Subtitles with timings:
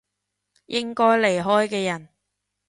[0.65, 2.09] 應該離開嘅人